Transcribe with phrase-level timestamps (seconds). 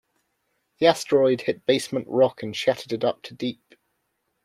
[0.79, 3.75] The asteroid hit basement rock and shattered it up to deep.